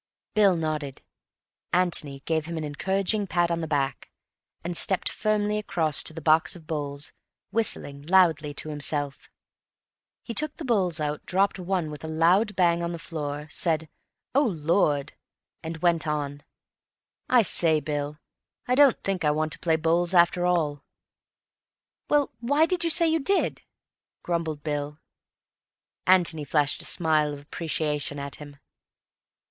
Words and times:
Bill 0.33 0.55
nodded. 0.55 1.03
Antony 1.71 2.21
gave 2.21 2.47
him 2.47 2.57
an 2.57 2.63
encouraging 2.63 3.27
pat 3.27 3.51
on 3.51 3.61
the 3.61 3.67
back, 3.67 4.09
and 4.63 4.75
stepped 4.75 5.09
firmly 5.09 5.59
across 5.59 6.01
to 6.01 6.11
the 6.11 6.23
box 6.23 6.55
of 6.55 6.65
bowls, 6.65 7.13
whistling 7.51 8.01
loudly 8.07 8.51
to 8.55 8.69
himself. 8.69 9.29
He 10.23 10.33
took 10.33 10.57
the 10.57 10.65
bowls 10.65 10.99
out, 10.99 11.23
dropped 11.27 11.59
one 11.59 11.91
with 11.91 12.03
a 12.03 12.07
loud 12.07 12.55
bang 12.55 12.81
on 12.81 12.93
the 12.93 12.97
floor, 12.97 13.47
said, 13.51 13.89
"Oh, 14.33 14.47
Lord!" 14.47 15.13
and 15.61 15.77
went 15.83 16.07
on: 16.07 16.41
"I 17.29 17.43
say, 17.43 17.79
Bill, 17.79 18.17
I 18.67 18.73
don't 18.73 18.99
think 19.03 19.23
I 19.23 19.29
want 19.29 19.51
to 19.51 19.59
play 19.59 19.75
bowls, 19.75 20.15
after 20.15 20.47
all." 20.47 20.83
"Well, 22.09 22.31
why 22.39 22.65
did 22.65 22.83
you 22.83 22.89
say 22.89 23.07
you 23.07 23.19
did?" 23.19 23.61
grumbled 24.23 24.63
Bill. 24.63 24.97
Antony 26.07 26.43
flashed 26.43 26.81
a 26.81 26.85
smile 26.85 27.31
of 27.35 27.39
appreciation 27.39 28.17
at 28.17 28.37
him. 28.37 28.57